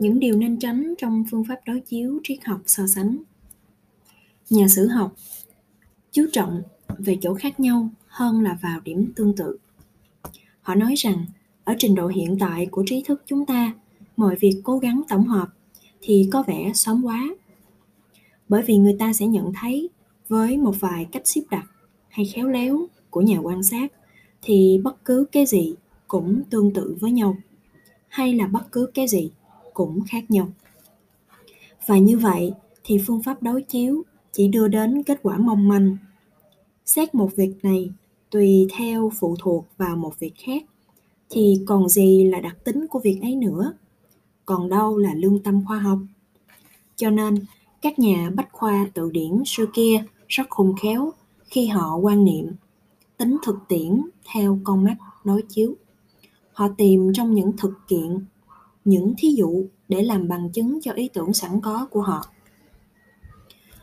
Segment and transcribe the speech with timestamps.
[0.00, 3.16] những điều nên tránh trong phương pháp đối chiếu triết học so sánh.
[4.50, 5.16] Nhà sử học
[6.12, 6.62] chú trọng
[6.98, 9.58] về chỗ khác nhau hơn là vào điểm tương tự.
[10.62, 11.26] Họ nói rằng,
[11.64, 13.74] ở trình độ hiện tại của trí thức chúng ta,
[14.16, 15.48] mọi việc cố gắng tổng hợp
[16.00, 17.28] thì có vẻ sớm quá.
[18.48, 19.88] Bởi vì người ta sẽ nhận thấy,
[20.28, 21.66] với một vài cách xếp đặt
[22.08, 23.92] hay khéo léo của nhà quan sát,
[24.42, 25.74] thì bất cứ cái gì
[26.08, 27.36] cũng tương tự với nhau.
[28.08, 29.30] Hay là bất cứ cái gì
[29.78, 30.48] cũng khác nhau.
[31.86, 32.52] Và như vậy
[32.84, 35.96] thì phương pháp đối chiếu chỉ đưa đến kết quả mong manh.
[36.86, 37.90] Xét một việc này
[38.30, 40.62] tùy theo phụ thuộc vào một việc khác,
[41.30, 43.72] thì còn gì là đặc tính của việc ấy nữa?
[44.46, 45.98] Còn đâu là lương tâm khoa học?
[46.96, 47.34] Cho nên,
[47.82, 51.12] các nhà bách khoa tự điển xưa kia rất khôn khéo
[51.44, 52.46] khi họ quan niệm
[53.16, 54.02] tính thực tiễn
[54.32, 55.74] theo con mắt đối chiếu.
[56.52, 58.24] Họ tìm trong những thực kiện,
[58.84, 62.24] những thí dụ để làm bằng chứng cho ý tưởng sẵn có của họ.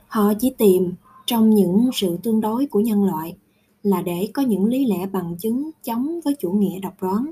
[0.08, 0.94] Họ chỉ tìm
[1.26, 3.36] trong những sự tương đối của nhân loại
[3.84, 7.32] là để có những lý lẽ bằng chứng chống với chủ nghĩa độc đoán,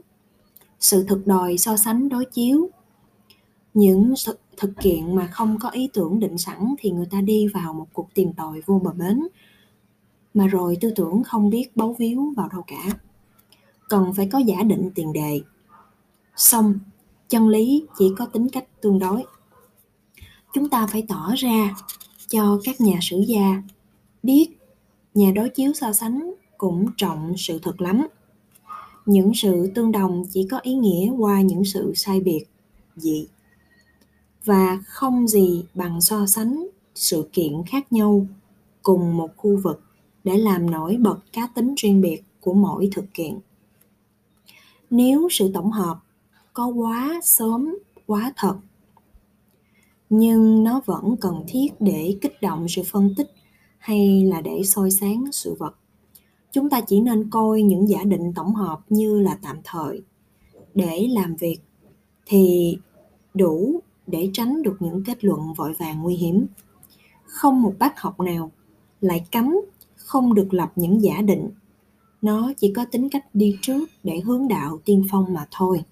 [0.79, 2.69] sự thực đòi so sánh đối chiếu.
[3.73, 4.13] Những
[4.57, 7.87] thực kiện mà không có ý tưởng định sẵn thì người ta đi vào một
[7.93, 9.27] cuộc tìm tòi vô bờ bến,
[10.33, 12.83] mà rồi tư tưởng không biết bấu víu vào đâu cả.
[13.89, 15.41] Cần phải có giả định tiền đề.
[16.35, 16.79] Xong
[17.29, 19.23] chân lý chỉ có tính cách tương đối.
[20.53, 21.75] Chúng ta phải tỏ ra
[22.27, 23.63] cho các nhà sử gia
[24.23, 24.47] biết
[25.13, 28.07] nhà đối chiếu so sánh cũng trọng sự thật lắm.
[29.05, 32.45] Những sự tương đồng chỉ có ý nghĩa qua những sự sai biệt,
[32.95, 33.27] dị,
[34.45, 38.27] và không gì bằng so sánh sự kiện khác nhau
[38.81, 39.83] cùng một khu vực
[40.23, 43.39] để làm nổi bật cá tính riêng biệt của mỗi thực kiện.
[44.89, 46.02] Nếu sự tổng hợp
[46.53, 47.75] có quá sớm,
[48.07, 48.55] quá thật.
[50.09, 53.31] Nhưng nó vẫn cần thiết để kích động sự phân tích
[53.77, 55.75] hay là để soi sáng sự vật.
[56.51, 60.01] Chúng ta chỉ nên coi những giả định tổng hợp như là tạm thời.
[60.73, 61.57] Để làm việc
[62.25, 62.77] thì
[63.33, 66.45] đủ để tránh được những kết luận vội vàng nguy hiểm.
[67.25, 68.51] Không một bác học nào
[69.01, 69.55] lại cấm
[69.95, 71.49] không được lập những giả định.
[72.21, 75.83] Nó chỉ có tính cách đi trước để hướng đạo tiên phong mà thôi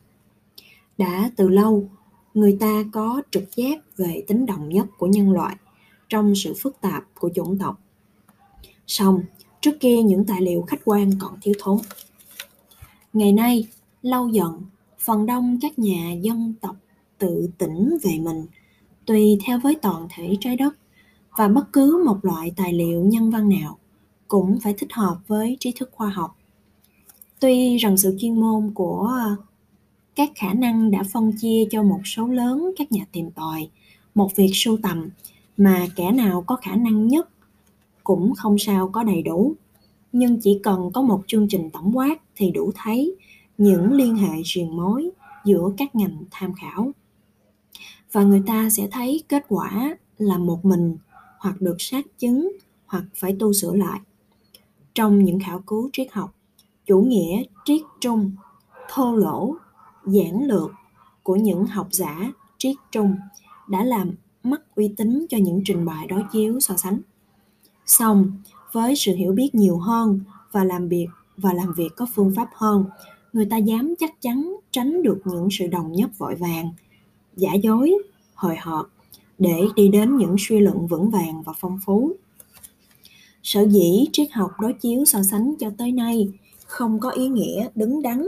[1.01, 1.89] đã từ lâu,
[2.33, 5.55] người ta có trực giác về tính đồng nhất của nhân loại
[6.09, 7.81] trong sự phức tạp của chủng tộc.
[8.87, 9.21] Song
[9.61, 11.77] trước kia những tài liệu khách quan còn thiếu thốn.
[13.13, 13.67] Ngày nay,
[14.01, 14.61] lâu dần,
[14.99, 16.75] phần đông các nhà dân tộc
[17.17, 18.45] tự tỉnh về mình,
[19.05, 20.75] tùy theo với toàn thể trái đất,
[21.37, 23.77] và bất cứ một loại tài liệu nhân văn nào
[24.27, 26.37] cũng phải thích hợp với trí thức khoa học.
[27.39, 29.19] Tuy rằng sự chuyên môn của
[30.21, 33.69] các khả năng đã phân chia cho một số lớn các nhà tìm tòi,
[34.15, 35.09] một việc sưu tầm
[35.57, 37.29] mà kẻ nào có khả năng nhất
[38.03, 39.55] cũng không sao có đầy đủ.
[40.11, 43.15] Nhưng chỉ cần có một chương trình tổng quát thì đủ thấy
[43.57, 45.09] những liên hệ truyền mối
[45.45, 46.91] giữa các ngành tham khảo.
[48.11, 50.97] Và người ta sẽ thấy kết quả là một mình,
[51.39, 52.51] hoặc được xác chứng,
[52.85, 53.99] hoặc phải tu sửa lại.
[54.95, 56.35] Trong những khảo cứu triết học,
[56.85, 58.31] chủ nghĩa triết trung,
[58.89, 59.55] thô lỗ
[60.05, 60.71] giản lược
[61.23, 63.15] của những học giả triết trung
[63.67, 64.11] đã làm
[64.43, 66.99] mất uy tín cho những trình bày đối chiếu so sánh.
[67.85, 68.31] Song,
[68.71, 70.19] với sự hiểu biết nhiều hơn
[70.51, 71.07] và làm việc
[71.37, 72.85] và làm việc có phương pháp hơn,
[73.33, 76.69] người ta dám chắc chắn tránh được những sự đồng nhất vội vàng,
[77.35, 77.93] giả dối
[78.33, 78.89] hồi hộp
[79.37, 82.13] để đi đến những suy luận vững vàng và phong phú.
[83.43, 86.29] Sở dĩ triết học đối chiếu so sánh cho tới nay
[86.67, 88.27] không có ý nghĩa đứng đắn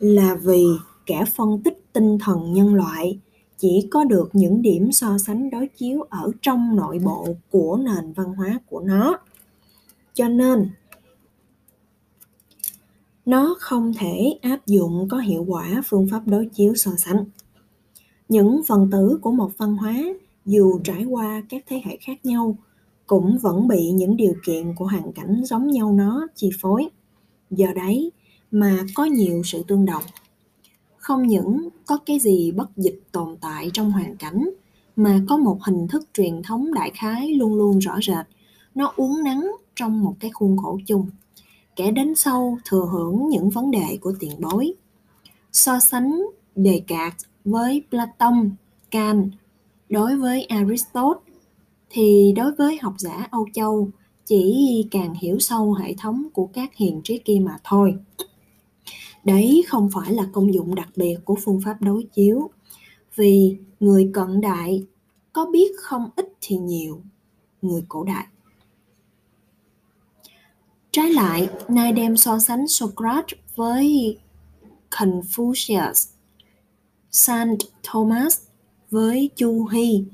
[0.00, 0.64] là vì
[1.06, 3.18] kẻ phân tích tinh thần nhân loại
[3.58, 8.12] chỉ có được những điểm so sánh đối chiếu ở trong nội bộ của nền
[8.12, 9.18] văn hóa của nó.
[10.14, 10.68] Cho nên,
[13.26, 17.24] nó không thể áp dụng có hiệu quả phương pháp đối chiếu so sánh.
[18.28, 19.94] Những phần tử của một văn hóa,
[20.46, 22.56] dù trải qua các thế hệ khác nhau,
[23.06, 26.88] cũng vẫn bị những điều kiện của hoàn cảnh giống nhau nó chi phối.
[27.50, 28.12] Do đấy
[28.50, 30.02] mà có nhiều sự tương đồng.
[30.96, 34.50] Không những có cái gì bất dịch tồn tại trong hoàn cảnh,
[34.96, 38.26] mà có một hình thức truyền thống đại khái luôn luôn rõ rệt.
[38.74, 39.40] Nó uốn nắn
[39.76, 41.06] trong một cái khuôn khổ chung
[41.80, 44.72] kẻ đến sau thừa hưởng những vấn đề của tiền bối.
[45.52, 46.22] So sánh
[46.56, 47.14] đề cạt
[47.44, 48.50] với platon,
[48.90, 49.32] kant
[49.88, 51.20] đối với aristotle,
[51.90, 53.88] thì đối với học giả âu châu,
[54.26, 57.94] chỉ càng hiểu sâu hệ thống của các hiền trí kia mà thôi
[59.24, 62.50] đấy không phải là công dụng đặc biệt của phương pháp đối chiếu.
[63.16, 64.86] Vì người cận đại
[65.32, 67.02] có biết không ít thì nhiều,
[67.62, 68.26] người cổ đại.
[70.90, 74.18] Trái lại, nay đem so sánh socrates với
[74.90, 76.08] confucius,
[77.10, 78.38] saint thomas
[78.90, 80.04] với chu hy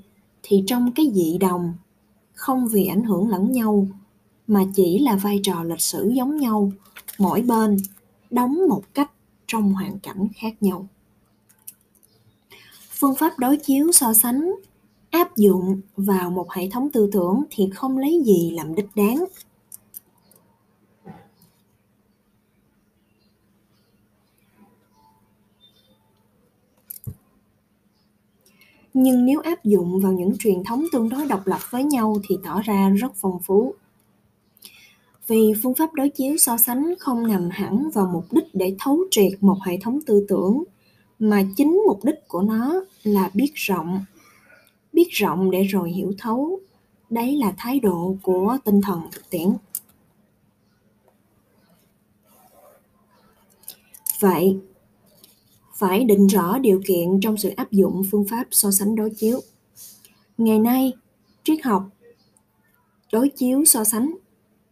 [0.42, 1.74] thì trong cái dị đồng
[2.32, 3.88] không vì ảnh hưởng lẫn nhau
[4.46, 6.72] mà chỉ là vai trò lịch sử giống nhau,
[7.18, 7.76] mỗi bên
[8.30, 9.10] đóng một cách
[9.46, 10.86] trong hoàn cảnh khác nhau.
[12.90, 14.52] Phương pháp đối chiếu so sánh,
[15.10, 19.24] áp dụng vào một hệ thống tư tưởng thì không lấy gì làm đích đáng.
[28.94, 32.38] Nhưng nếu áp dụng vào những truyền thống tương đối độc lập với nhau thì
[32.44, 33.74] tỏ ra rất phong phú
[35.28, 39.00] vì phương pháp đối chiếu so sánh không nằm hẳn vào mục đích để thấu
[39.10, 40.64] triệt một hệ thống tư tưởng,
[41.18, 44.04] mà chính mục đích của nó là biết rộng.
[44.92, 46.60] Biết rộng để rồi hiểu thấu.
[47.10, 49.48] Đấy là thái độ của tinh thần thực tiễn.
[54.20, 54.58] Vậy,
[55.74, 59.40] phải định rõ điều kiện trong sự áp dụng phương pháp so sánh đối chiếu.
[60.38, 60.92] Ngày nay,
[61.44, 61.88] triết học
[63.12, 64.14] đối chiếu so sánh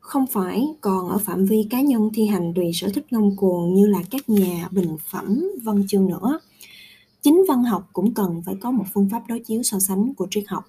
[0.04, 3.74] không phải, còn ở phạm vi cá nhân thi hành tùy sở thích ngông cuồng
[3.74, 6.40] như là các nhà bình phẩm văn chương nữa.
[7.22, 10.26] Chính văn học cũng cần phải có một phương pháp đối chiếu so sánh của
[10.30, 10.64] triết học.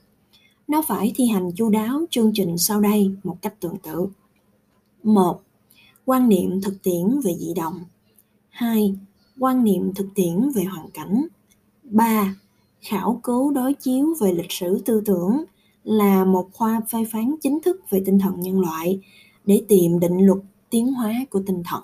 [0.68, 4.08] Nó phải thi hành chu đáo, chương trình sau đây một cách tương tự.
[5.04, 5.42] Một,
[6.06, 7.80] quan niệm thực tiễn về dị đồng
[8.50, 8.96] hai,
[9.40, 11.28] quan niệm thực tiễn về hoàn cảnh.
[11.84, 12.36] Ba,
[12.82, 15.44] khảo cứu đối chiếu về lịch sử tư tưởng
[15.84, 19.00] là một khoa phê phán chính thức về tinh thần nhân loại
[19.46, 20.40] để tìm định luật
[20.70, 21.82] tiến hóa của tinh thần.